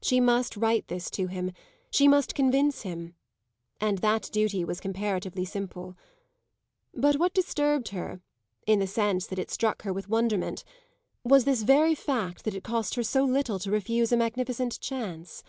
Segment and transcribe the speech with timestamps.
[0.00, 1.52] She must write this to him,
[1.90, 3.12] she must convince him,
[3.78, 5.94] and that duty was comparatively simple.
[6.94, 8.22] But what disturbed her,
[8.64, 10.64] in the sense that it struck her with wonderment,
[11.22, 15.44] was this very fact that it cost her so little to refuse a magnificent "chance."